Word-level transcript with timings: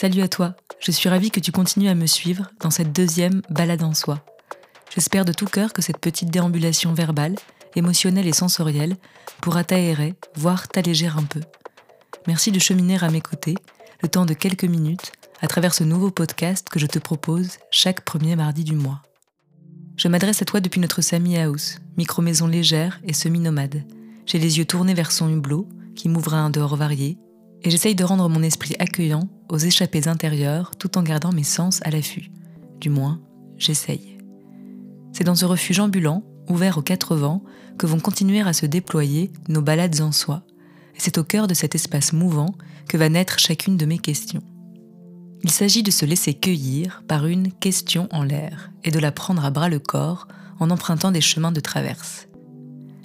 Salut 0.00 0.22
à 0.22 0.28
toi, 0.28 0.54
je 0.78 0.92
suis 0.92 1.08
ravie 1.08 1.32
que 1.32 1.40
tu 1.40 1.50
continues 1.50 1.88
à 1.88 1.96
me 1.96 2.06
suivre 2.06 2.52
dans 2.60 2.70
cette 2.70 2.92
deuxième 2.92 3.42
balade 3.50 3.82
en 3.82 3.94
soi. 3.94 4.24
J'espère 4.94 5.24
de 5.24 5.32
tout 5.32 5.46
cœur 5.46 5.72
que 5.72 5.82
cette 5.82 5.98
petite 5.98 6.30
déambulation 6.30 6.94
verbale, 6.94 7.34
émotionnelle 7.74 8.28
et 8.28 8.32
sensorielle 8.32 8.94
pourra 9.40 9.64
t'aérer, 9.64 10.14
voire 10.36 10.68
t'alléger 10.68 11.08
un 11.08 11.24
peu. 11.24 11.40
Merci 12.28 12.52
de 12.52 12.60
cheminer 12.60 13.02
à 13.02 13.10
mes 13.10 13.20
côtés, 13.20 13.56
le 14.00 14.08
temps 14.08 14.24
de 14.24 14.34
quelques 14.34 14.62
minutes, 14.62 15.10
à 15.40 15.48
travers 15.48 15.74
ce 15.74 15.82
nouveau 15.82 16.12
podcast 16.12 16.68
que 16.68 16.78
je 16.78 16.86
te 16.86 17.00
propose 17.00 17.58
chaque 17.72 18.02
premier 18.02 18.36
mardi 18.36 18.62
du 18.62 18.76
mois. 18.76 19.02
Je 19.96 20.06
m'adresse 20.06 20.42
à 20.42 20.44
toi 20.44 20.60
depuis 20.60 20.80
notre 20.80 21.02
Sami 21.02 21.36
House, 21.38 21.80
micro-maison 21.96 22.46
légère 22.46 23.00
et 23.02 23.12
semi-nomade. 23.12 23.82
J'ai 24.26 24.38
les 24.38 24.58
yeux 24.58 24.64
tournés 24.64 24.94
vers 24.94 25.10
son 25.10 25.28
hublot, 25.28 25.68
qui 25.96 26.08
m'ouvre 26.08 26.34
à 26.34 26.38
un 26.38 26.50
dehors 26.50 26.76
varié, 26.76 27.18
et 27.62 27.70
j'essaye 27.70 27.96
de 27.96 28.04
rendre 28.04 28.28
mon 28.28 28.44
esprit 28.44 28.76
accueillant 28.78 29.28
aux 29.48 29.58
échappées 29.58 30.08
intérieures 30.08 30.76
tout 30.76 30.98
en 30.98 31.02
gardant 31.02 31.32
mes 31.32 31.44
sens 31.44 31.80
à 31.84 31.90
l'affût. 31.90 32.30
Du 32.80 32.90
moins, 32.90 33.20
j'essaye. 33.56 34.18
C'est 35.12 35.24
dans 35.24 35.34
ce 35.34 35.44
refuge 35.44 35.80
ambulant, 35.80 36.22
ouvert 36.48 36.78
aux 36.78 36.82
quatre 36.82 37.16
vents, 37.16 37.42
que 37.78 37.86
vont 37.86 38.00
continuer 38.00 38.40
à 38.40 38.52
se 38.52 38.66
déployer 38.66 39.32
nos 39.48 39.62
balades 39.62 40.00
en 40.00 40.12
soi. 40.12 40.42
Et 40.96 41.00
c'est 41.00 41.18
au 41.18 41.24
cœur 41.24 41.46
de 41.46 41.54
cet 41.54 41.74
espace 41.74 42.12
mouvant 42.12 42.54
que 42.88 42.96
va 42.96 43.08
naître 43.08 43.38
chacune 43.38 43.76
de 43.76 43.86
mes 43.86 43.98
questions. 43.98 44.42
Il 45.44 45.50
s'agit 45.50 45.82
de 45.82 45.90
se 45.90 46.04
laisser 46.04 46.34
cueillir 46.34 47.04
par 47.06 47.26
une 47.26 47.52
question 47.52 48.08
en 48.10 48.24
l'air 48.24 48.70
et 48.82 48.90
de 48.90 48.98
la 48.98 49.12
prendre 49.12 49.44
à 49.44 49.50
bras 49.50 49.68
le 49.68 49.78
corps 49.78 50.26
en 50.58 50.70
empruntant 50.70 51.12
des 51.12 51.20
chemins 51.20 51.52
de 51.52 51.60
traverse. 51.60 52.26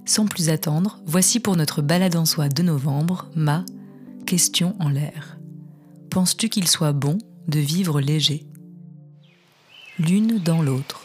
Sans 0.06 0.26
plus 0.26 0.50
attendre, 0.50 1.00
voici 1.06 1.40
pour 1.40 1.56
notre 1.56 1.82
balade 1.82 2.16
en 2.16 2.26
soi 2.26 2.50
de 2.50 2.64
novembre 2.64 3.30
ma 3.36 3.64
question 4.26 4.76
en 4.80 4.90
l'air. 4.90 5.38
Penses-tu 6.14 6.48
qu'il 6.48 6.68
soit 6.68 6.92
bon 6.92 7.18
de 7.48 7.60
vivre 7.60 8.00
léger? 8.00 8.46
L'une 9.98 10.38
dans 10.38 10.62
l'autre. 10.62 11.02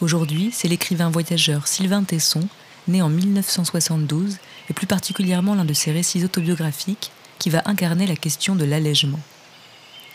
Aujourd'hui, 0.00 0.50
c'est 0.52 0.68
l'écrivain 0.68 1.10
voyageur 1.10 1.66
Sylvain 1.66 2.04
Tesson, 2.04 2.46
né 2.86 3.02
en 3.02 3.08
1972, 3.08 4.36
et 4.70 4.72
plus 4.72 4.86
particulièrement 4.86 5.56
l'un 5.56 5.64
de 5.64 5.74
ses 5.74 5.90
récits 5.90 6.24
autobiographiques, 6.24 7.10
qui 7.40 7.50
va 7.50 7.62
incarner 7.64 8.06
la 8.06 8.14
question 8.14 8.54
de 8.54 8.64
l'allègement. 8.64 9.18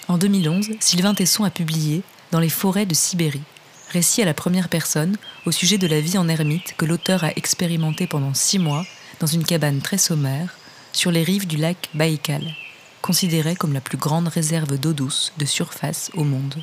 En 0.07 0.17
2011, 0.17 0.69
Sylvain 0.79 1.13
Tesson 1.13 1.43
a 1.43 1.49
publié 1.49 2.01
Dans 2.31 2.39
les 2.39 2.47
forêts 2.47 2.85
de 2.85 2.93
Sibérie, 2.93 3.43
récit 3.89 4.21
à 4.21 4.25
la 4.25 4.33
première 4.33 4.69
personne 4.69 5.17
au 5.47 5.51
sujet 5.51 5.77
de 5.77 5.87
la 5.87 5.99
vie 5.99 6.17
en 6.17 6.29
ermite 6.29 6.75
que 6.77 6.85
l'auteur 6.85 7.25
a 7.25 7.31
expérimenté 7.31 8.07
pendant 8.07 8.33
six 8.33 8.57
mois 8.57 8.85
dans 9.19 9.27
une 9.27 9.43
cabane 9.43 9.81
très 9.81 9.97
sommaire 9.97 10.57
sur 10.93 11.11
les 11.11 11.23
rives 11.23 11.45
du 11.45 11.57
lac 11.57 11.89
Baïkal, 11.93 12.55
considéré 13.01 13.55
comme 13.55 13.73
la 13.73 13.81
plus 13.81 13.97
grande 13.97 14.27
réserve 14.27 14.77
d'eau 14.77 14.93
douce 14.93 15.33
de 15.37 15.45
surface 15.45 16.11
au 16.15 16.23
monde. 16.23 16.55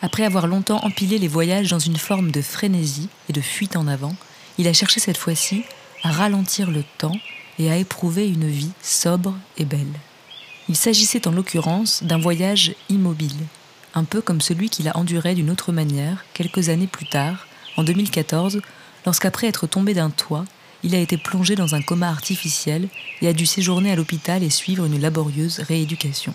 Après 0.00 0.24
avoir 0.24 0.46
longtemps 0.46 0.84
empilé 0.84 1.18
les 1.18 1.28
voyages 1.28 1.70
dans 1.70 1.78
une 1.78 1.96
forme 1.96 2.30
de 2.30 2.42
frénésie 2.42 3.08
et 3.28 3.32
de 3.32 3.40
fuite 3.40 3.76
en 3.76 3.86
avant, 3.86 4.16
il 4.58 4.68
a 4.68 4.72
cherché 4.72 5.00
cette 5.00 5.16
fois-ci 5.16 5.64
à 6.02 6.10
ralentir 6.10 6.70
le 6.70 6.82
temps 6.98 7.16
et 7.58 7.70
à 7.70 7.76
éprouver 7.76 8.28
une 8.28 8.48
vie 8.48 8.72
sobre 8.82 9.34
et 9.56 9.64
belle. 9.64 10.00
Il 10.68 10.76
s'agissait 10.76 11.28
en 11.28 11.32
l'occurrence 11.32 12.02
d'un 12.02 12.18
voyage 12.18 12.74
immobile, 12.88 13.46
un 13.94 14.04
peu 14.04 14.20
comme 14.20 14.40
celui 14.40 14.70
qu'il 14.70 14.88
a 14.88 14.96
enduré 14.96 15.34
d'une 15.34 15.50
autre 15.50 15.72
manière 15.72 16.24
quelques 16.34 16.68
années 16.68 16.86
plus 16.86 17.08
tard, 17.08 17.46
en 17.76 17.84
2014, 17.84 18.60
lorsqu'après 19.06 19.46
être 19.48 19.66
tombé 19.66 19.94
d'un 19.94 20.10
toit, 20.10 20.44
il 20.82 20.94
a 20.94 20.98
été 20.98 21.16
plongé 21.16 21.54
dans 21.54 21.74
un 21.74 21.82
coma 21.82 22.08
artificiel 22.08 22.88
et 23.20 23.28
a 23.28 23.32
dû 23.32 23.46
séjourner 23.46 23.92
à 23.92 23.96
l'hôpital 23.96 24.42
et 24.42 24.50
suivre 24.50 24.84
une 24.84 25.00
laborieuse 25.00 25.60
rééducation. 25.60 26.34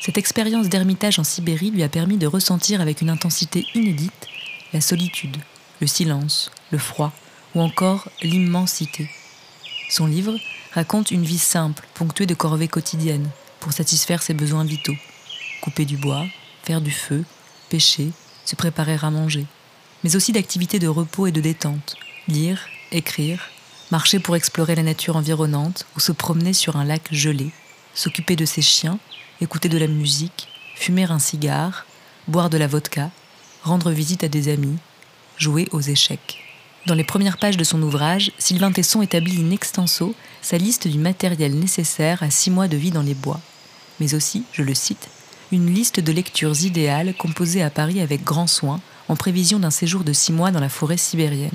Cette 0.00 0.18
expérience 0.18 0.68
d'ermitage 0.68 1.18
en 1.18 1.24
Sibérie 1.24 1.70
lui 1.70 1.82
a 1.82 1.88
permis 1.88 2.16
de 2.16 2.26
ressentir 2.26 2.80
avec 2.80 3.02
une 3.02 3.10
intensité 3.10 3.66
inédite 3.74 4.28
la 4.72 4.80
solitude, 4.80 5.36
le 5.80 5.86
silence, 5.86 6.50
le 6.70 6.78
froid 6.78 7.12
ou 7.54 7.60
encore 7.60 8.08
l'immensité. 8.22 9.10
Son 9.90 10.06
livre 10.06 10.36
raconte 10.72 11.10
une 11.10 11.24
vie 11.24 11.38
simple, 11.38 11.86
ponctuée 11.94 12.26
de 12.26 12.34
corvées 12.34 12.68
quotidiennes, 12.68 13.28
pour 13.60 13.72
satisfaire 13.72 14.22
ses 14.22 14.34
besoins 14.34 14.64
vitaux. 14.64 14.96
Couper 15.60 15.84
du 15.84 15.98
bois, 15.98 16.24
faire 16.64 16.80
du 16.80 16.90
feu, 16.90 17.24
pêcher, 17.68 18.10
se 18.44 18.56
préparer 18.56 18.98
à 19.02 19.10
manger, 19.10 19.46
mais 20.02 20.16
aussi 20.16 20.32
d'activités 20.32 20.78
de 20.78 20.88
repos 20.88 21.26
et 21.26 21.32
de 21.32 21.40
détente, 21.40 21.96
lire, 22.26 22.66
écrire, 22.92 23.50
marcher 23.90 24.18
pour 24.18 24.36
explorer 24.36 24.74
la 24.74 24.82
nature 24.82 25.16
environnante 25.16 25.86
ou 25.96 26.00
se 26.00 26.12
promener 26.12 26.52
sur 26.52 26.76
un 26.76 26.84
lac 26.84 27.08
gelé, 27.10 27.50
s'occuper 27.94 28.36
de 28.36 28.44
ses 28.44 28.62
chiens, 28.62 28.98
écouter 29.40 29.68
de 29.68 29.78
la 29.78 29.86
musique, 29.86 30.48
fumer 30.74 31.04
un 31.04 31.18
cigare, 31.18 31.86
boire 32.28 32.50
de 32.50 32.58
la 32.58 32.66
vodka, 32.66 33.10
rendre 33.62 33.90
visite 33.90 34.24
à 34.24 34.28
des 34.28 34.48
amis, 34.48 34.78
jouer 35.36 35.68
aux 35.72 35.80
échecs. 35.80 36.38
Dans 36.86 36.94
les 36.94 37.04
premières 37.04 37.38
pages 37.38 37.56
de 37.56 37.64
son 37.64 37.80
ouvrage, 37.82 38.32
Sylvain 38.38 38.72
Tesson 38.72 39.02
établit 39.02 39.40
in 39.40 39.50
extenso 39.50 40.14
sa 40.40 40.58
liste 40.58 40.88
du 40.88 40.98
matériel 40.98 41.54
nécessaire 41.54 42.22
à 42.22 42.30
six 42.30 42.50
mois 42.50 42.68
de 42.68 42.76
vie 42.76 42.90
dans 42.90 43.02
les 43.02 43.14
bois, 43.14 43.40
mais 44.00 44.14
aussi, 44.14 44.44
je 44.52 44.62
le 44.62 44.74
cite, 44.74 45.08
une 45.52 45.72
liste 45.72 46.00
de 46.00 46.12
lectures 46.12 46.64
idéales 46.64 47.14
composée 47.14 47.62
à 47.62 47.70
Paris 47.70 48.00
avec 48.00 48.24
grand 48.24 48.46
soin 48.46 48.80
en 49.08 49.16
prévision 49.16 49.58
d'un 49.58 49.70
séjour 49.70 50.02
de 50.02 50.12
six 50.12 50.32
mois 50.32 50.50
dans 50.50 50.60
la 50.60 50.68
forêt 50.68 50.96
sibérienne. 50.96 51.50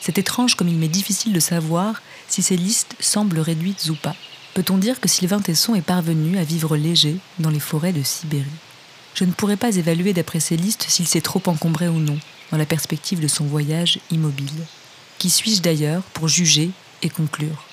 C'est 0.00 0.18
étrange 0.18 0.54
comme 0.54 0.68
il 0.68 0.76
m'est 0.76 0.88
difficile 0.88 1.32
de 1.32 1.40
savoir 1.40 2.02
si 2.28 2.42
ces 2.42 2.56
listes 2.56 2.96
semblent 3.00 3.40
réduites 3.40 3.88
ou 3.90 3.94
pas. 3.94 4.16
Peut-on 4.54 4.78
dire 4.78 5.00
que 5.00 5.08
Sylvain 5.08 5.40
Tesson 5.40 5.74
est 5.74 5.82
parvenu 5.82 6.38
à 6.38 6.44
vivre 6.44 6.76
léger 6.76 7.16
dans 7.38 7.50
les 7.50 7.60
forêts 7.60 7.92
de 7.92 8.02
Sibérie? 8.02 8.46
Je 9.14 9.24
ne 9.24 9.32
pourrais 9.32 9.56
pas 9.56 9.76
évaluer 9.76 10.12
d'après 10.12 10.40
ces 10.40 10.56
listes 10.56 10.86
s'il 10.88 11.06
s'est 11.06 11.20
trop 11.20 11.42
encombré 11.46 11.88
ou 11.88 11.98
non, 11.98 12.18
dans 12.50 12.58
la 12.58 12.66
perspective 12.66 13.20
de 13.20 13.28
son 13.28 13.44
voyage 13.44 13.98
immobile. 14.10 14.64
Qui 15.18 15.30
suis-je 15.30 15.62
d'ailleurs 15.62 16.02
pour 16.12 16.28
juger 16.28 16.70
et 17.02 17.08
conclure? 17.08 17.64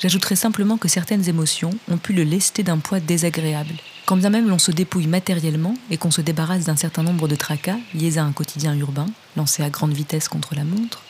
J'ajouterai 0.00 0.34
simplement 0.34 0.78
que 0.78 0.88
certaines 0.88 1.28
émotions 1.28 1.70
ont 1.88 1.98
pu 1.98 2.12
le 2.12 2.24
lester 2.24 2.64
d'un 2.64 2.78
poids 2.78 2.98
désagréable. 2.98 3.74
Quand 4.06 4.16
bien 4.16 4.30
même 4.30 4.48
l'on 4.48 4.58
se 4.58 4.72
dépouille 4.72 5.06
matériellement 5.06 5.76
et 5.90 5.96
qu'on 5.96 6.10
se 6.10 6.20
débarrasse 6.20 6.64
d'un 6.64 6.76
certain 6.76 7.04
nombre 7.04 7.28
de 7.28 7.36
tracas 7.36 7.78
liés 7.94 8.18
à 8.18 8.24
un 8.24 8.32
quotidien 8.32 8.74
urbain, 8.74 9.06
lancé 9.36 9.62
à 9.62 9.70
grande 9.70 9.92
vitesse 9.92 10.28
contre 10.28 10.56
la 10.56 10.64
montre, 10.64 11.02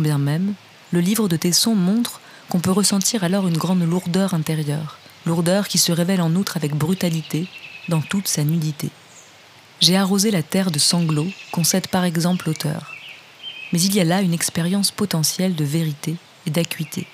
bien 0.00 0.18
même, 0.18 0.54
le 0.92 1.00
livre 1.00 1.28
de 1.28 1.36
Tesson 1.36 1.74
montre 1.74 2.20
qu'on 2.48 2.60
peut 2.60 2.70
ressentir 2.70 3.24
alors 3.24 3.48
une 3.48 3.56
grande 3.56 3.82
lourdeur 3.82 4.34
intérieure, 4.34 4.98
lourdeur 5.26 5.68
qui 5.68 5.78
se 5.78 5.92
révèle 5.92 6.20
en 6.20 6.34
outre 6.34 6.56
avec 6.56 6.74
brutalité 6.74 7.46
dans 7.88 8.00
toute 8.00 8.28
sa 8.28 8.44
nudité. 8.44 8.90
J'ai 9.80 9.96
arrosé 9.96 10.30
la 10.30 10.42
terre 10.42 10.70
de 10.70 10.78
sanglots, 10.78 11.30
concède 11.52 11.88
par 11.88 12.04
exemple 12.04 12.46
l'auteur. 12.46 12.94
Mais 13.72 13.80
il 13.80 13.94
y 13.94 14.00
a 14.00 14.04
là 14.04 14.22
une 14.22 14.34
expérience 14.34 14.90
potentielle 14.90 15.54
de 15.54 15.64
vérité 15.64 16.16
et 16.46 16.50
d'acuité. 16.50 17.06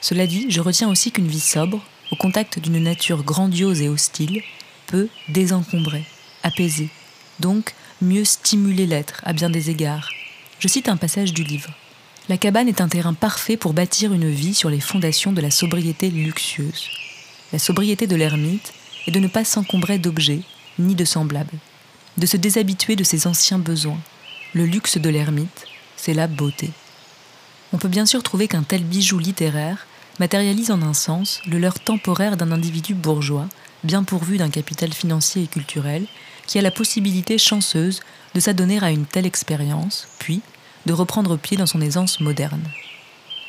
Cela 0.00 0.26
dit, 0.26 0.46
je 0.50 0.60
retiens 0.60 0.90
aussi 0.90 1.12
qu'une 1.12 1.28
vie 1.28 1.40
sobre, 1.40 1.80
au 2.10 2.16
contact 2.16 2.58
d'une 2.58 2.82
nature 2.82 3.22
grandiose 3.22 3.80
et 3.80 3.88
hostile, 3.88 4.42
peut 4.86 5.08
désencombrer, 5.28 6.04
apaiser, 6.42 6.90
donc 7.40 7.74
mieux 8.02 8.24
stimuler 8.24 8.86
l'être 8.86 9.22
à 9.24 9.32
bien 9.32 9.50
des 9.50 9.70
égards. 9.70 10.10
Je 10.58 10.68
cite 10.68 10.88
un 10.88 10.96
passage 10.96 11.32
du 11.32 11.42
livre. 11.42 11.70
La 12.30 12.38
cabane 12.38 12.68
est 12.68 12.80
un 12.80 12.88
terrain 12.88 13.12
parfait 13.12 13.58
pour 13.58 13.74
bâtir 13.74 14.14
une 14.14 14.30
vie 14.30 14.54
sur 14.54 14.70
les 14.70 14.80
fondations 14.80 15.32
de 15.32 15.42
la 15.42 15.50
sobriété 15.50 16.08
luxueuse. 16.08 16.88
La 17.52 17.58
sobriété 17.58 18.06
de 18.06 18.16
l'ermite 18.16 18.72
est 19.06 19.10
de 19.10 19.20
ne 19.20 19.28
pas 19.28 19.44
s'encombrer 19.44 19.98
d'objets, 19.98 20.40
ni 20.78 20.94
de 20.94 21.04
semblables, 21.04 21.58
de 22.16 22.24
se 22.24 22.38
déshabituer 22.38 22.96
de 22.96 23.04
ses 23.04 23.26
anciens 23.26 23.58
besoins. 23.58 24.00
Le 24.54 24.64
luxe 24.64 24.96
de 24.96 25.10
l'ermite, 25.10 25.66
c'est 25.96 26.14
la 26.14 26.26
beauté. 26.26 26.70
On 27.74 27.76
peut 27.78 27.88
bien 27.88 28.06
sûr 28.06 28.22
trouver 28.22 28.48
qu'un 28.48 28.62
tel 28.62 28.84
bijou 28.84 29.18
littéraire 29.18 29.86
matérialise 30.18 30.70
en 30.70 30.80
un 30.80 30.94
sens 30.94 31.42
le 31.46 31.58
leurre 31.58 31.80
temporaire 31.80 32.38
d'un 32.38 32.52
individu 32.52 32.94
bourgeois, 32.94 33.48
bien 33.82 34.02
pourvu 34.02 34.38
d'un 34.38 34.48
capital 34.48 34.94
financier 34.94 35.42
et 35.42 35.46
culturel, 35.46 36.06
qui 36.46 36.58
a 36.58 36.62
la 36.62 36.70
possibilité 36.70 37.36
chanceuse 37.36 38.00
de 38.34 38.40
s'adonner 38.40 38.82
à 38.82 38.90
une 38.90 39.04
telle 39.04 39.26
expérience, 39.26 40.08
puis, 40.18 40.40
de 40.86 40.92
reprendre 40.92 41.36
pied 41.36 41.56
dans 41.56 41.66
son 41.66 41.80
aisance 41.80 42.20
moderne. 42.20 42.64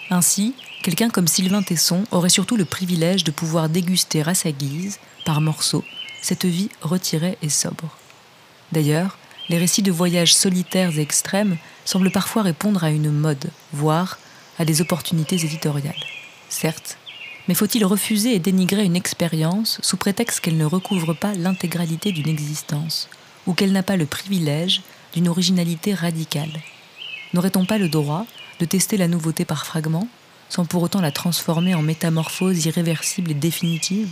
Ainsi, 0.10 0.54
quelqu'un 0.84 1.10
comme 1.10 1.28
Sylvain 1.28 1.64
Tesson 1.64 2.04
aurait 2.12 2.30
surtout 2.30 2.58
le 2.58 2.66
privilège 2.66 3.24
de 3.24 3.32
pouvoir 3.32 3.70
déguster 3.70 4.22
à 4.22 4.34
sa 4.34 4.52
guise, 4.52 5.00
par 5.26 5.42
morceaux, 5.42 5.84
cette 6.22 6.46
vie 6.46 6.70
retirée 6.82 7.38
et 7.42 7.50
sobre. 7.50 7.90
D'ailleurs, 8.72 9.18
les 9.50 9.58
récits 9.58 9.84
de 9.84 9.92
voyages 9.92 10.36
solitaires 10.36 10.98
et 10.98 11.02
extrêmes 11.02 11.58
semblent 11.86 12.12
parfois 12.12 12.44
répondre 12.44 12.84
à 12.84 12.92
une 12.92 13.12
mode, 13.12 13.50
voire 13.74 14.18
à 14.58 14.66
des 14.66 14.82
opportunités 14.82 15.36
éditoriales. 15.36 15.94
Certes, 16.50 16.98
mais 17.48 17.54
faut-il 17.54 17.86
refuser 17.86 18.34
et 18.34 18.40
dénigrer 18.40 18.84
une 18.84 18.96
expérience 18.96 19.80
sous 19.82 19.98
prétexte 19.98 20.40
qu'elle 20.40 20.58
ne 20.58 20.66
recouvre 20.66 21.14
pas 21.14 21.34
l'intégralité 21.34 22.12
d'une 22.12 22.30
existence, 22.30 23.08
ou 23.46 23.54
qu'elle 23.54 23.72
n'a 23.72 23.84
pas 23.84 23.98
le 23.98 24.06
privilège 24.06 24.82
d'une 25.14 25.28
originalité 25.28 25.94
radicale? 25.94 26.62
N'aurait-on 27.36 27.66
pas 27.66 27.78
le 27.78 27.90
droit 27.90 28.26
de 28.62 28.66
tester 28.66 28.96
la 28.96 29.10
nouveauté 29.10 29.44
par 29.44 29.66
fragments, 29.66 30.08
sans 30.48 30.64
pour 30.64 30.82
autant 30.84 31.02
la 31.02 31.12
transformer 31.12 31.76
en 31.76 31.82
métamorphose 31.82 32.66
irréversible 32.66 33.32
et 33.32 33.34
définitive, 33.34 34.08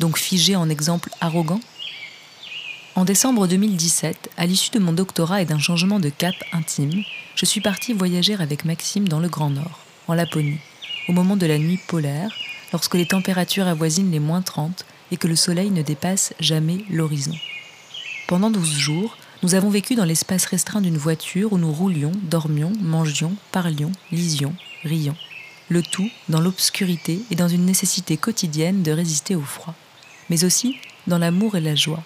donc 0.00 0.18
figée 0.18 0.56
en 0.56 0.68
exemple 0.68 1.08
arrogant? 1.20 1.60
En 2.96 3.04
décembre 3.04 3.46
2017, 3.46 4.28
à 4.36 4.46
l'issue 4.46 4.72
de 4.72 4.80
mon 4.80 4.92
doctorat 4.92 5.40
et 5.40 5.44
d'un 5.44 5.60
changement 5.60 6.00
de 6.00 6.08
cap 6.08 6.34
intime, 6.52 7.04
je 7.36 7.44
suis 7.44 7.60
partie 7.60 7.92
voyager 7.92 8.34
avec 8.34 8.64
Maxime 8.64 9.06
dans 9.06 9.20
le 9.20 9.28
Grand 9.28 9.50
Nord, 9.50 9.78
en 10.08 10.14
Laponie, 10.14 10.58
au 11.08 11.12
moment 11.12 11.36
de 11.36 11.46
la 11.46 11.58
nuit 11.58 11.78
polaire, 11.86 12.34
lorsque 12.72 12.96
les 12.96 13.06
températures 13.06 13.68
avoisinent 13.68 14.10
les 14.10 14.18
moins 14.18 14.42
30 14.42 14.84
et 15.12 15.16
que 15.16 15.28
le 15.28 15.36
soleil 15.36 15.70
ne 15.70 15.82
dépasse 15.82 16.34
jamais 16.40 16.78
l'horizon. 16.90 17.38
Pendant 18.26 18.50
12 18.50 18.68
jours, 18.76 19.16
nous 19.44 19.54
avons 19.54 19.68
vécu 19.68 19.94
dans 19.94 20.06
l'espace 20.06 20.46
restreint 20.46 20.80
d'une 20.80 20.96
voiture 20.96 21.52
où 21.52 21.58
nous 21.58 21.70
roulions, 21.70 22.12
dormions, 22.22 22.72
mangions, 22.80 23.36
parlions, 23.52 23.92
lisions, 24.10 24.54
rions. 24.84 25.16
Le 25.68 25.82
tout 25.82 26.08
dans 26.30 26.40
l'obscurité 26.40 27.20
et 27.30 27.34
dans 27.34 27.48
une 27.48 27.66
nécessité 27.66 28.16
quotidienne 28.16 28.82
de 28.82 28.90
résister 28.90 29.36
au 29.36 29.42
froid, 29.42 29.74
mais 30.30 30.44
aussi 30.44 30.76
dans 31.06 31.18
l'amour 31.18 31.56
et 31.56 31.60
la 31.60 31.74
joie 31.74 32.02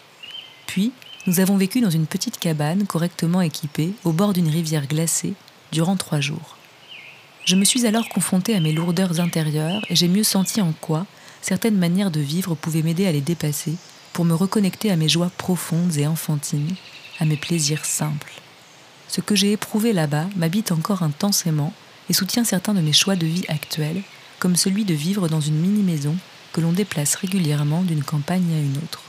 puis, 0.66 0.92
nous 1.26 1.40
avons 1.40 1.56
vécu 1.56 1.80
dans 1.80 1.90
une 1.90 2.06
petite 2.06 2.38
cabane 2.38 2.86
correctement 2.86 3.40
équipée 3.40 3.92
au 4.04 4.12
bord 4.12 4.32
d'une 4.32 4.48
rivière 4.48 4.88
glacée 4.88 5.34
durant 5.70 5.96
trois 5.96 6.20
jours. 6.20 6.56
Je 7.44 7.54
me 7.54 7.64
suis 7.64 7.86
alors 7.86 8.08
confrontée 8.08 8.56
à 8.56 8.60
mes 8.60 8.72
lourdeurs 8.72 9.20
intérieures 9.20 9.82
et 9.88 9.96
j'ai 9.96 10.08
mieux 10.08 10.24
senti 10.24 10.60
en 10.60 10.72
quoi 10.72 11.06
certaines 11.40 11.78
manières 11.78 12.10
de 12.10 12.20
vivre 12.20 12.56
pouvaient 12.56 12.82
m'aider 12.82 13.06
à 13.06 13.12
les 13.12 13.20
dépasser 13.20 13.76
pour 14.12 14.24
me 14.24 14.34
reconnecter 14.34 14.90
à 14.90 14.96
mes 14.96 15.08
joies 15.08 15.30
profondes 15.38 15.96
et 15.96 16.06
enfantines, 16.06 16.74
à 17.18 17.24
mes 17.24 17.36
plaisirs 17.36 17.84
simples. 17.84 18.40
Ce 19.08 19.20
que 19.20 19.34
j'ai 19.34 19.52
éprouvé 19.52 19.92
là-bas 19.92 20.26
m'habite 20.36 20.72
encore 20.72 21.02
intensément 21.02 21.72
et 22.08 22.12
soutient 22.12 22.44
certains 22.44 22.74
de 22.74 22.80
mes 22.80 22.92
choix 22.92 23.16
de 23.16 23.26
vie 23.26 23.44
actuels, 23.48 24.02
comme 24.38 24.56
celui 24.56 24.84
de 24.84 24.94
vivre 24.94 25.28
dans 25.28 25.40
une 25.40 25.58
mini-maison 25.58 26.16
que 26.52 26.60
l'on 26.60 26.72
déplace 26.72 27.14
régulièrement 27.14 27.82
d'une 27.82 28.04
campagne 28.04 28.54
à 28.54 28.60
une 28.60 28.76
autre 28.78 29.02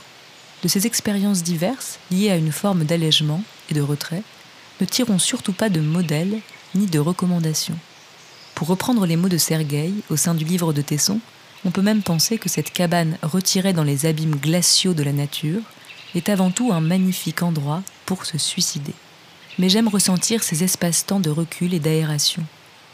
de 0.62 0.68
ces 0.68 0.86
expériences 0.86 1.42
diverses, 1.42 1.98
liées 2.10 2.30
à 2.30 2.36
une 2.36 2.52
forme 2.52 2.84
d'allègement 2.84 3.42
et 3.70 3.74
de 3.74 3.80
retrait, 3.80 4.22
ne 4.80 4.86
tirons 4.86 5.18
surtout 5.18 5.52
pas 5.52 5.68
de 5.68 5.80
modèles 5.80 6.40
ni 6.74 6.86
de 6.86 6.98
recommandations. 6.98 7.78
Pour 8.54 8.68
reprendre 8.68 9.06
les 9.06 9.16
mots 9.16 9.28
de 9.28 9.38
Sergueï 9.38 9.94
au 10.10 10.16
sein 10.16 10.34
du 10.34 10.44
livre 10.44 10.72
de 10.72 10.82
Tesson, 10.82 11.20
on 11.64 11.70
peut 11.70 11.82
même 11.82 12.02
penser 12.02 12.38
que 12.38 12.48
cette 12.48 12.72
cabane 12.72 13.16
retirée 13.22 13.72
dans 13.72 13.84
les 13.84 14.06
abîmes 14.06 14.36
glaciaux 14.36 14.94
de 14.94 15.02
la 15.02 15.12
nature 15.12 15.62
est 16.14 16.28
avant 16.28 16.50
tout 16.50 16.72
un 16.72 16.80
magnifique 16.80 17.42
endroit 17.42 17.82
pour 18.10 18.26
se 18.26 18.38
suicider. 18.38 18.94
Mais 19.60 19.68
j'aime 19.68 19.86
ressentir 19.86 20.42
ces 20.42 20.64
espaces-temps 20.64 21.20
de 21.20 21.30
recul 21.30 21.74
et 21.74 21.78
d'aération, 21.78 22.44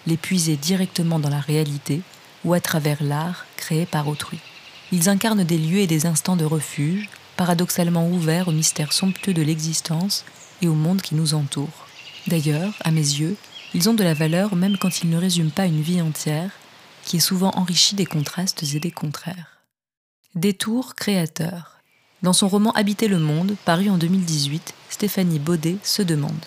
les 0.07 0.19
puiser 0.19 0.57
directement 0.57 1.19
dans 1.19 1.31
la 1.31 1.41
réalité 1.41 2.03
ou 2.45 2.53
à 2.53 2.61
travers 2.61 3.03
l'art 3.03 3.47
créé 3.57 3.87
par 3.87 4.09
autrui. 4.09 4.41
Ils 4.93 5.09
incarnent 5.09 5.43
des 5.43 5.57
lieux 5.57 5.79
et 5.79 5.87
des 5.87 6.05
instants 6.05 6.37
de 6.37 6.45
refuge, 6.45 7.09
paradoxalement 7.39 8.07
ouvert 8.07 8.49
au 8.49 8.53
mystère 8.53 8.93
somptueux 8.93 9.33
de 9.33 9.41
l'existence 9.41 10.27
et 10.61 10.69
au 10.69 10.75
monde 10.75 11.01
qui 11.01 11.15
nous 11.15 11.33
entoure. 11.33 11.89
D'ailleurs, 12.27 12.75
à 12.85 12.91
mes 12.91 13.01
yeux, 13.01 13.39
ils 13.73 13.89
ont 13.89 13.95
de 13.95 14.05
la 14.05 14.13
valeur 14.13 14.55
même 14.55 14.77
quand 14.77 15.01
ils 15.01 15.09
ne 15.09 15.17
résument 15.17 15.49
pas 15.49 15.65
une 15.65 15.81
vie 15.81 16.03
entière, 16.03 16.51
qui 17.05 17.17
est 17.17 17.21
souvent 17.21 17.53
enrichie 17.55 17.95
des 17.95 18.05
contrastes 18.05 18.65
et 18.75 18.81
des 18.81 18.91
contraires. 18.91 19.63
Détour 20.35 20.95
créateur. 20.95 21.77
Dans 22.23 22.35
son 22.35 22.49
roman 22.49 22.73
Habiter 22.73 23.09
le 23.09 23.19
monde, 23.19 23.57
paru 23.65 23.89
en 23.89 23.97
2018, 23.97 24.75
Stéphanie 24.97 25.39
Baudet 25.39 25.77
se 25.83 26.01
demande 26.01 26.47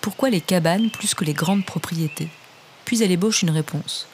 Pourquoi 0.00 0.30
les 0.30 0.40
cabanes 0.40 0.88
plus 0.88 1.14
que 1.14 1.24
les 1.24 1.32
grandes 1.32 1.66
propriétés? 1.66 2.28
Puis 2.84 3.02
elle 3.02 3.10
ébauche 3.10 3.42
une 3.42 3.50
réponse. 3.50 4.06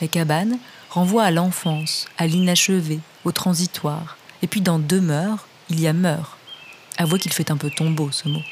Les 0.00 0.08
cabanes 0.08 0.58
renvoient 0.90 1.22
à 1.22 1.30
l'enfance, 1.30 2.08
à 2.18 2.26
l'inachevé, 2.26 2.98
au 3.24 3.30
transitoire, 3.30 4.16
et 4.42 4.48
puis 4.48 4.60
dans 4.60 4.80
demeure, 4.80 5.46
il 5.70 5.78
y 5.78 5.86
a 5.86 5.92
meurt. 5.92 6.36
Avouez 6.98 7.20
qu'il 7.20 7.32
fait 7.32 7.52
un 7.52 7.56
peu 7.56 7.70
tombeau 7.70 8.10
ce 8.10 8.28
mot. 8.28 8.42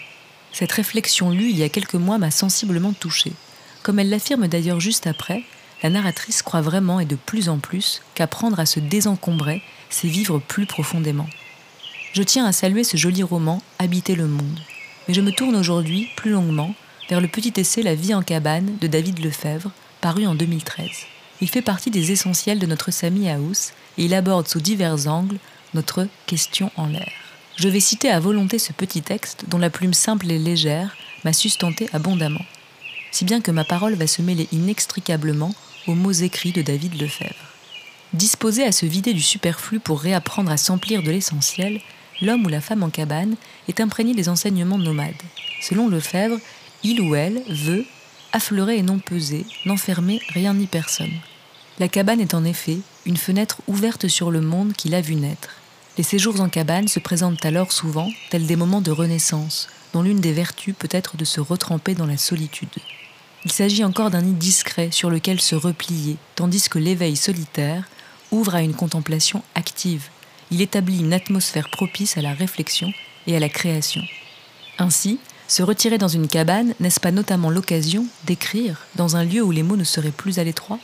Cette 0.52 0.70
réflexion 0.70 1.30
lue 1.30 1.50
il 1.50 1.58
y 1.58 1.64
a 1.64 1.68
quelques 1.68 1.94
mois 1.94 2.18
m'a 2.18 2.30
sensiblement 2.30 2.92
touchée. 2.92 3.32
Comme 3.82 3.98
elle 3.98 4.08
l'affirme 4.08 4.46
d'ailleurs 4.46 4.78
juste 4.78 5.08
après, 5.08 5.42
la 5.82 5.90
narratrice 5.90 6.42
croit 6.42 6.60
vraiment 6.60 7.00
et 7.00 7.06
de 7.06 7.16
plus 7.16 7.48
en 7.48 7.58
plus 7.58 8.02
qu'apprendre 8.14 8.60
à 8.60 8.66
se 8.66 8.78
désencombrer, 8.78 9.64
c'est 9.88 10.06
vivre 10.06 10.38
plus 10.38 10.66
profondément. 10.66 11.26
Je 12.12 12.24
tiens 12.24 12.44
à 12.44 12.50
saluer 12.50 12.82
ce 12.82 12.96
joli 12.96 13.22
roman 13.22 13.62
Habiter 13.78 14.16
le 14.16 14.26
monde, 14.26 14.58
mais 15.06 15.14
je 15.14 15.20
me 15.20 15.30
tourne 15.30 15.54
aujourd'hui 15.54 16.08
plus 16.16 16.32
longuement 16.32 16.74
vers 17.08 17.20
le 17.20 17.28
petit 17.28 17.52
essai 17.56 17.84
La 17.84 17.94
vie 17.94 18.14
en 18.14 18.22
cabane 18.22 18.76
de 18.80 18.88
David 18.88 19.24
Lefebvre, 19.24 19.70
paru 20.00 20.26
en 20.26 20.34
2013. 20.34 20.88
Il 21.40 21.48
fait 21.48 21.62
partie 21.62 21.92
des 21.92 22.10
essentiels 22.10 22.58
de 22.58 22.66
notre 22.66 22.90
Samy 22.90 23.28
House 23.30 23.74
et 23.96 24.06
il 24.06 24.14
aborde 24.14 24.48
sous 24.48 24.60
divers 24.60 25.06
angles 25.06 25.38
notre 25.72 26.08
question 26.26 26.72
en 26.76 26.88
l'air. 26.88 27.12
Je 27.54 27.68
vais 27.68 27.78
citer 27.78 28.10
à 28.10 28.18
volonté 28.18 28.58
ce 28.58 28.72
petit 28.72 29.02
texte 29.02 29.44
dont 29.46 29.58
la 29.58 29.70
plume 29.70 29.94
simple 29.94 30.32
et 30.32 30.38
légère 30.38 30.96
m'a 31.24 31.32
sustenté 31.32 31.88
abondamment, 31.92 32.44
si 33.12 33.24
bien 33.24 33.40
que 33.40 33.52
ma 33.52 33.64
parole 33.64 33.94
va 33.94 34.08
se 34.08 34.20
mêler 34.20 34.48
inextricablement 34.50 35.54
aux 35.86 35.94
mots 35.94 36.10
écrits 36.10 36.52
de 36.52 36.62
David 36.62 37.00
Lefebvre. 37.00 37.54
Disposé 38.14 38.64
à 38.64 38.72
se 38.72 38.84
vider 38.84 39.14
du 39.14 39.22
superflu 39.22 39.78
pour 39.78 40.00
réapprendre 40.00 40.50
à 40.50 40.56
s'emplir 40.56 41.04
de 41.04 41.12
l'essentiel, 41.12 41.80
l'homme 42.22 42.46
ou 42.46 42.48
la 42.48 42.60
femme 42.60 42.82
en 42.82 42.90
cabane 42.90 43.36
est 43.68 43.80
imprégné 43.80 44.14
des 44.14 44.28
enseignements 44.28 44.78
nomades. 44.78 45.14
Selon 45.60 45.88
Lefebvre, 45.88 46.38
il 46.82 47.00
ou 47.00 47.14
elle 47.14 47.42
veut 47.48 47.84
affleurer 48.32 48.78
et 48.78 48.82
non 48.82 48.98
peser, 48.98 49.44
n'enfermer 49.66 50.20
rien 50.28 50.54
ni 50.54 50.66
personne. 50.66 51.12
La 51.78 51.88
cabane 51.88 52.20
est 52.20 52.34
en 52.34 52.44
effet 52.44 52.78
une 53.06 53.16
fenêtre 53.16 53.62
ouverte 53.66 54.08
sur 54.08 54.30
le 54.30 54.40
monde 54.40 54.72
qui 54.74 54.88
l'a 54.88 55.00
vu 55.00 55.14
naître. 55.14 55.56
Les 55.98 56.04
séjours 56.04 56.40
en 56.40 56.48
cabane 56.48 56.88
se 56.88 57.00
présentent 57.00 57.44
alors 57.44 57.72
souvent 57.72 58.10
tels 58.30 58.46
des 58.46 58.56
moments 58.56 58.80
de 58.80 58.90
renaissance, 58.90 59.68
dont 59.92 60.02
l'une 60.02 60.20
des 60.20 60.32
vertus 60.32 60.74
peut 60.78 60.88
être 60.90 61.16
de 61.16 61.24
se 61.24 61.40
retremper 61.40 61.94
dans 61.94 62.06
la 62.06 62.16
solitude. 62.16 62.68
Il 63.44 63.52
s'agit 63.52 63.84
encore 63.84 64.10
d'un 64.10 64.22
nid 64.22 64.34
discret 64.34 64.90
sur 64.90 65.10
lequel 65.10 65.40
se 65.40 65.54
replier, 65.54 66.16
tandis 66.36 66.68
que 66.68 66.78
l'éveil 66.78 67.16
solitaire 67.16 67.88
ouvre 68.30 68.54
à 68.54 68.62
une 68.62 68.74
contemplation 68.74 69.42
active. 69.54 70.08
Il 70.50 70.60
établit 70.60 70.98
une 70.98 71.12
atmosphère 71.12 71.70
propice 71.70 72.16
à 72.16 72.22
la 72.22 72.34
réflexion 72.34 72.92
et 73.26 73.36
à 73.36 73.40
la 73.40 73.48
création. 73.48 74.02
Ainsi, 74.78 75.18
se 75.46 75.62
retirer 75.62 75.98
dans 75.98 76.08
une 76.08 76.28
cabane, 76.28 76.74
n'est-ce 76.80 77.00
pas 77.00 77.10
notamment 77.10 77.50
l'occasion 77.50 78.06
d'écrire 78.24 78.86
dans 78.96 79.16
un 79.16 79.24
lieu 79.24 79.42
où 79.42 79.50
les 79.50 79.62
mots 79.62 79.76
ne 79.76 79.84
seraient 79.84 80.10
plus 80.10 80.38
à 80.38 80.44
l'étroit? 80.44 80.78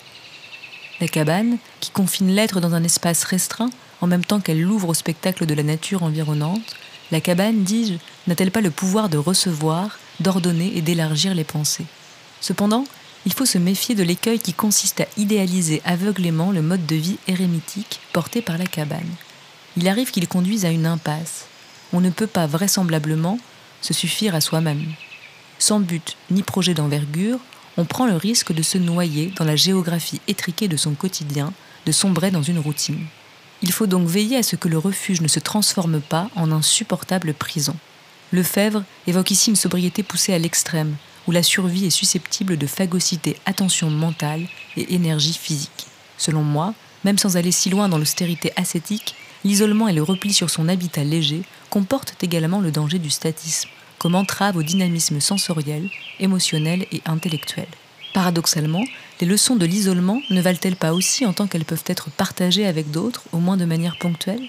La 1.00 1.08
cabane, 1.08 1.58
qui 1.80 1.90
confine 1.90 2.30
l'être 2.30 2.60
dans 2.60 2.74
un 2.74 2.84
espace 2.84 3.24
restreint, 3.24 3.70
en 4.00 4.06
même 4.06 4.24
temps 4.24 4.40
qu'elle 4.40 4.60
l'ouvre 4.60 4.88
au 4.88 4.94
spectacle 4.94 5.46
de 5.46 5.54
la 5.54 5.62
nature 5.62 6.02
environnante, 6.02 6.76
la 7.12 7.20
cabane, 7.20 7.62
dis-je, 7.62 7.94
n'a-t-elle 8.26 8.50
pas 8.50 8.61
le 8.61 8.70
pouvoir 8.70 9.08
de 9.08 9.18
recevoir, 9.18 9.99
d'ordonner 10.20 10.76
et 10.76 10.82
d'élargir 10.82 11.35
les 11.35 11.44
pensées? 11.44 11.87
Cependant, 12.40 12.85
il 13.25 13.32
faut 13.32 13.46
se 13.46 13.58
méfier 13.58 13.94
de 13.94 14.02
l'écueil 14.02 14.38
qui 14.38 14.52
consiste 14.52 15.00
à 15.00 15.06
idéaliser 15.16 15.82
aveuglément 15.85 16.50
le 16.50 16.62
mode 16.62 16.87
de 16.87 16.96
vie 16.96 17.18
érémitique 17.28 18.00
porté 18.12 18.42
par 18.42 18.58
la 18.58 18.66
cabane. 18.66 19.11
Il 19.76 19.88
arrive 19.88 20.11
qu'il 20.11 20.26
conduise 20.28 20.64
à 20.64 20.71
une 20.71 20.87
impasse. 20.87 21.47
On 21.92 22.00
ne 22.00 22.11
peut 22.11 22.26
pas 22.26 22.47
vraisemblablement 22.47 23.38
se 23.83 23.92
suffire 23.92 24.35
à 24.35 24.40
soi-même. 24.40 24.85
Sans 25.59 25.80
but 25.80 26.16
ni 26.30 26.42
projet 26.42 26.75
d'envergure, 26.75 27.38
on 27.76 27.85
prend 27.85 28.06
le 28.06 28.16
risque 28.16 28.52
de 28.52 28.62
se 28.62 28.78
noyer 28.78 29.33
dans 29.37 29.45
la 29.45 29.56
géographie 29.56 30.21
étriquée 30.28 30.68
de 30.68 30.76
son 30.76 30.95
quotidien, 30.95 31.52
de 31.85 31.92
sombrer 31.92 32.30
dans 32.30 32.42
une 32.42 32.59
routine. 32.59 33.06
Il 33.62 33.73
faut 33.73 33.87
donc 33.87 34.09
veiller 34.09 34.38
à 34.38 34.42
ce 34.42 34.56
que 34.56 34.68
le 34.68 34.78
refuge 34.78 35.21
ne 35.21 35.28
se 35.28 35.40
transforme 35.40 36.00
pas 36.00 36.30
en 36.37 36.52
insupportable 36.52 37.35
prison. 37.35 37.76
Lefebvre 38.33 38.83
évoque 39.06 39.30
ici 39.30 39.50
une 39.50 39.56
sobriété 39.56 40.02
poussée 40.02 40.35
à 40.35 40.38
l'extrême, 40.38 40.97
où 41.26 41.33
la 41.33 41.42
survie 41.42 41.87
est 41.87 41.90
susceptible 41.90 42.56
de 42.56 42.66
phagocyter 42.66 43.37
attention 43.47 43.90
mentale 43.90 44.47
et 44.76 44.95
énergie 44.95 45.35
physique. 45.35 45.87
Selon 46.18 46.42
moi, 46.42 46.75
même 47.04 47.18
sans 47.18 47.37
aller 47.37 47.52
si 47.52 47.71
loin 47.71 47.88
dans 47.88 47.99
l'austérité 47.99 48.52
ascétique, 48.56 49.14
l'isolement 49.47 49.87
et 49.87 49.93
le 49.93 50.03
repli 50.03 50.33
sur 50.33 50.50
son 50.50 50.69
habitat 50.69 51.05
léger 51.05 51.43
comportent 51.71 52.17
également 52.23 52.61
le 52.61 52.73
danger 52.73 52.99
du 52.99 53.11
statisme, 53.11 53.69
comme 53.99 54.17
entrave 54.17 54.57
au 54.57 54.62
dynamisme 54.62 55.21
sensoriel, 55.21 55.88
émotionnel 56.19 56.87
et 56.91 57.00
intellectuel. 57.07 57.69
Paradoxalement, 58.12 58.85
les 59.21 59.26
leçons 59.26 59.57
de 59.57 59.65
l'isolement 59.65 60.21
ne 60.31 60.41
valent-elles 60.41 60.76
pas 60.76 60.93
aussi 60.93 61.25
en 61.25 61.33
tant 61.33 61.47
qu'elles 61.47 61.65
peuvent 61.65 61.85
être 61.87 62.11
partagées 62.11 62.67
avec 62.67 62.91
d'autres, 62.91 63.23
au 63.33 63.38
moins 63.38 63.57
de 63.57 63.65
manière 63.65 63.99
ponctuelle? 63.99 64.43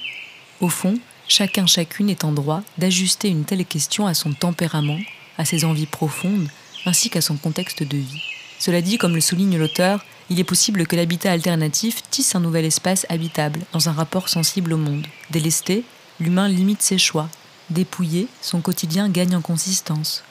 Au 0.62 0.70
fond, 0.70 0.98
chacun 1.28 1.68
chacune 1.68 2.10
est 2.10 2.24
en 2.24 2.32
droit 2.32 2.64
d'ajuster 2.78 3.28
une 3.28 3.46
telle 3.46 3.66
question 3.66 4.08
à 4.08 4.16
son 4.16 4.34
tempérament, 4.34 5.00
à 5.38 5.46
ses 5.46 5.64
envies 5.64 5.86
profondes, 5.86 6.50
ainsi 6.86 7.10
qu'à 7.10 7.22
son 7.22 7.38
contexte 7.38 7.84
de 7.84 7.98
vie. 7.98 8.22
Cela 8.58 8.82
dit, 8.82 8.98
comme 8.98 9.14
le 9.14 9.22
souligne 9.22 9.58
l'auteur, 9.58 10.04
il 10.30 10.40
est 10.40 10.44
possible 10.44 10.86
que 10.86 10.96
l'habitat 10.96 11.32
alternatif 11.32 12.02
tisse 12.10 12.36
un 12.36 12.40
nouvel 12.40 12.66
espace 12.66 13.06
habitable, 13.10 13.62
dans 13.72 13.88
un 13.90 13.94
rapport 13.94 14.30
sensible 14.30 14.74
au 14.74 14.78
monde. 14.78 15.08
Délesté, 15.32 15.84
l'humain 16.20 16.48
limite 16.48 16.82
ses 16.82 16.98
choix. 16.98 17.30
Dépouillé, 17.70 18.28
son 18.42 18.62
quotidien 18.62 19.10
gagne 19.10 19.36
en 19.36 19.42
consistance. 19.42 20.24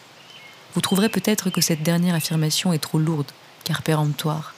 Vous 0.74 0.80
trouverez 0.80 1.08
peut-être 1.08 1.50
que 1.50 1.60
cette 1.60 1.82
dernière 1.82 2.14
affirmation 2.14 2.72
est 2.72 2.78
trop 2.78 2.98
lourde, 2.98 3.30
car 3.64 3.82
péremptoire. 3.82 4.54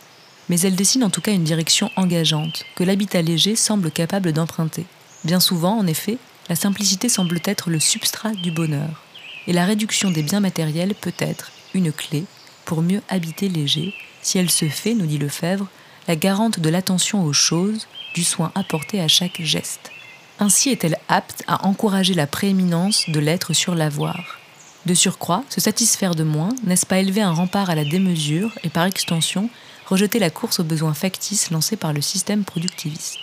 Mais 0.49 0.61
elle 0.61 0.75
dessine 0.75 1.05
en 1.05 1.11
tout 1.11 1.21
cas 1.21 1.33
une 1.33 1.45
direction 1.45 1.91
engageante, 1.97 2.65
que 2.75 2.85
l'habitat 2.85 3.23
léger 3.23 3.55
semble 3.55 3.91
capable 3.91 4.33
d'emprunter. 4.33 4.87
Bien 5.25 5.41
souvent, 5.41 5.79
en 5.79 5.87
effet, 5.87 6.19
la 6.49 6.57
simplicité 6.57 7.09
semble 7.09 7.41
être 7.45 7.71
le 7.71 7.79
substrat 7.79 8.33
du 8.33 8.51
bonheur, 8.51 9.03
et 9.47 9.53
la 9.53 9.67
réduction 9.67 10.11
des 10.11 10.23
biens 10.23 10.41
matériels 10.41 10.95
peut 10.95 11.15
être 11.19 11.53
une 11.75 11.93
clé 11.93 12.25
pour 12.65 12.83
mieux 12.83 13.03
habiter 13.09 13.49
léger, 13.49 13.95
si 14.29 14.39
elle 14.39 14.51
se 14.51 14.69
fait, 14.69 14.93
nous 14.93 15.07
dit 15.07 15.17
Lefebvre, 15.17 15.69
la 16.07 16.15
garante 16.15 16.61
de 16.61 16.69
l'attention 16.69 17.25
aux 17.25 17.33
choses, 17.33 17.89
du 18.15 18.23
soin 18.23 18.53
apporté 18.55 19.01
à 19.01 19.09
chaque 19.09 19.41
geste. 19.41 19.91
Ainsi 20.39 20.69
est-elle 20.69 20.99
apte 21.09 21.43
à 21.47 21.67
encourager 21.67 22.13
la 22.13 22.27
prééminence 22.27 23.09
de 23.09 23.21
l'être 23.21 23.55
sur 23.55 23.75
l'avoir. 23.75 24.39
De 24.85 24.93
surcroît, 24.93 25.45
se 25.49 25.63
satisfaire 25.63 26.15
de 26.15 26.25
moins, 26.25 26.51
n'est-ce 26.65 26.85
pas 26.85 26.99
élever 26.99 27.23
un 27.23 27.33
rempart 27.33 27.71
à 27.71 27.75
la 27.75 27.87
démesure 27.87 28.53
et 28.65 28.69
par 28.69 28.85
extension 28.85 29.49
rejeter 29.87 30.19
la 30.19 30.29
course 30.29 30.61
aux 30.61 30.65
besoins 30.65 30.93
factices 30.93 31.51
lancés 31.51 31.77
par 31.77 31.95
le 31.95 32.03
système 32.03 32.45
productiviste 32.45 33.17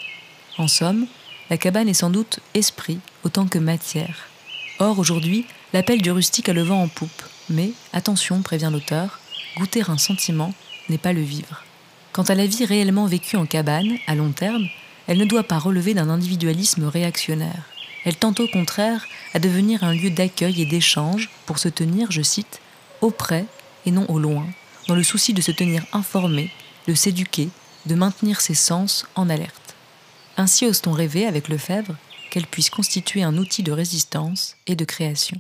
En 0.57 0.67
somme, 0.67 1.05
la 1.51 1.57
cabane 1.57 1.87
est 1.87 1.93
sans 1.93 2.09
doute 2.09 2.39
esprit 2.55 2.97
autant 3.23 3.45
que 3.45 3.59
matière. 3.59 4.27
Or, 4.79 4.97
aujourd'hui, 4.97 5.45
l'appel 5.71 6.01
du 6.01 6.09
rustique 6.09 6.49
a 6.49 6.53
le 6.53 6.63
vent 6.63 6.81
en 6.81 6.87
poupe. 6.87 7.23
Mais, 7.51 7.73
attention, 7.93 8.41
prévient 8.41 8.71
l'auteur, 8.71 9.19
goûter 9.55 9.83
un 9.87 9.99
sentiment 9.99 10.51
n'est 10.89 10.97
pas 10.97 11.13
le 11.13 11.21
vivre. 11.21 11.63
Quant 12.13 12.23
à 12.23 12.35
la 12.35 12.45
vie 12.45 12.65
réellement 12.65 13.07
vécue 13.07 13.35
en 13.35 13.45
cabane, 13.45 13.97
à 14.07 14.15
long 14.15 14.31
terme, 14.31 14.67
elle 15.07 15.17
ne 15.17 15.25
doit 15.25 15.43
pas 15.43 15.59
relever 15.59 15.93
d'un 15.93 16.09
individualisme 16.09 16.85
réactionnaire. 16.85 17.65
Elle 18.05 18.15
tente 18.15 18.39
au 18.39 18.47
contraire 18.47 19.05
à 19.33 19.39
devenir 19.39 19.83
un 19.83 19.93
lieu 19.93 20.09
d'accueil 20.09 20.61
et 20.61 20.65
d'échange 20.65 21.29
pour 21.45 21.59
se 21.59 21.69
tenir, 21.69 22.11
je 22.11 22.21
cite, 22.21 22.61
auprès 23.01 23.45
et 23.85 23.91
non 23.91 24.05
au 24.09 24.19
loin, 24.19 24.45
dans 24.87 24.95
le 24.95 25.03
souci 25.03 25.33
de 25.33 25.41
se 25.41 25.51
tenir 25.51 25.85
informé, 25.91 26.51
de 26.87 26.93
s'éduquer, 26.93 27.49
de 27.85 27.95
maintenir 27.95 28.41
ses 28.41 28.53
sens 28.53 29.05
en 29.15 29.29
alerte. 29.29 29.75
Ainsi 30.37 30.65
ose-t-on 30.65 30.91
rêver 30.91 31.25
avec 31.25 31.49
Lefebvre 31.49 31.95
qu'elle 32.29 32.47
puisse 32.47 32.69
constituer 32.69 33.23
un 33.23 33.37
outil 33.37 33.63
de 33.63 33.71
résistance 33.71 34.55
et 34.67 34.75
de 34.75 34.85
création. 34.85 35.39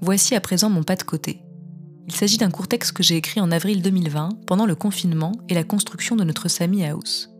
Voici 0.00 0.34
à 0.34 0.40
présent 0.40 0.70
mon 0.70 0.82
pas 0.82 0.96
de 0.96 1.02
côté. 1.02 1.40
Il 2.10 2.16
s'agit 2.16 2.38
d'un 2.38 2.50
court 2.50 2.66
texte 2.66 2.90
que 2.90 3.04
j'ai 3.04 3.16
écrit 3.16 3.40
en 3.40 3.52
avril 3.52 3.82
2020 3.82 4.40
pendant 4.44 4.66
le 4.66 4.74
confinement 4.74 5.30
et 5.48 5.54
la 5.54 5.62
construction 5.62 6.16
de 6.16 6.24
notre 6.24 6.48
Sami 6.48 6.84
House. 6.84 7.30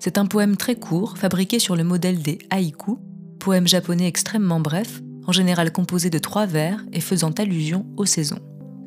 C'est 0.00 0.18
un 0.18 0.26
poème 0.26 0.58
très 0.58 0.76
court, 0.76 1.16
fabriqué 1.16 1.58
sur 1.58 1.76
le 1.76 1.82
modèle 1.82 2.20
des 2.20 2.38
haïkus, 2.50 2.98
poème 3.40 3.66
japonais 3.66 4.06
extrêmement 4.06 4.60
bref, 4.60 5.00
en 5.26 5.32
général 5.32 5.72
composé 5.72 6.10
de 6.10 6.18
trois 6.18 6.44
vers 6.44 6.84
et 6.92 7.00
faisant 7.00 7.30
allusion 7.30 7.86
aux 7.96 8.04
saisons. 8.04 8.38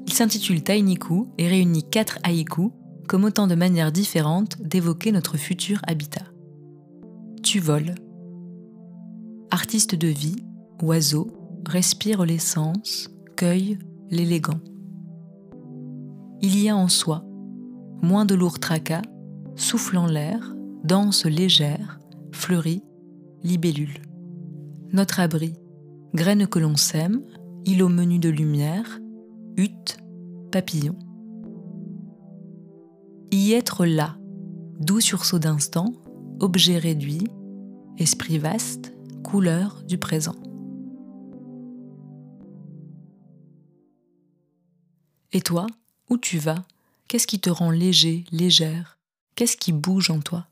Il 0.06 0.14
s'intitule 0.14 0.62
Tainiku 0.62 1.34
et 1.40 1.48
réunit 1.48 1.90
quatre 1.90 2.20
haïkus 2.22 2.70
comme 3.08 3.24
autant 3.24 3.48
de 3.48 3.56
manières 3.56 3.92
différentes 3.92 4.62
d'évoquer 4.62 5.12
notre 5.12 5.38
futur 5.38 5.82
habitat. 5.88 6.26
Tu 7.42 7.60
voles. 7.60 7.96
Artiste 9.50 9.96
de 9.96 10.08
vie, 10.08 10.36
oiseau, 10.84 11.28
respire 11.66 12.26
l'essence, 12.26 13.10
cueille 13.36 13.80
l'élégant. 14.12 14.60
Il 16.42 16.60
y 16.60 16.70
a 16.70 16.76
en 16.76 16.88
soi 16.88 17.24
moins 18.02 18.26
de 18.26 18.34
lourds 18.34 18.60
tracas, 18.60 19.04
soufflant 19.56 20.08
l'air, 20.08 20.56
danse 20.84 21.26
légère, 21.26 22.00
fleurie, 22.32 22.84
libellule. 23.44 24.02
Notre 24.92 25.20
abri, 25.20 25.54
graines 26.16 26.48
que 26.48 26.60
l'on 26.60 26.76
sème, 26.76 27.22
îlot 27.66 27.90
menu 27.90 28.18
de 28.18 28.30
lumière, 28.30 29.00
hutte, 29.56 30.00
papillon. 30.52 30.98
Y 33.32 33.54
être 33.54 33.86
là, 33.86 34.18
doux 34.80 35.00
sursaut 35.00 35.40
d'instant, 35.40 35.94
objet 36.40 36.78
réduit, 36.78 37.28
esprit 37.98 38.40
vaste, 38.40 38.94
couleur 39.24 39.84
du 39.88 39.98
présent. 39.98 40.36
Et 45.34 45.42
toi, 45.42 45.68
où 46.12 46.18
tu 46.18 46.40
vas? 46.40 46.66
Qu'est-ce 47.08 47.26
qui 47.26 47.40
te 47.40 47.50
rend 47.50 47.72
léger, 47.72 48.26
légère? 48.32 48.98
Qu'est-ce 49.36 49.56
qui 49.56 49.72
bouge 49.72 50.12
en 50.12 50.20
toi? 50.20 50.46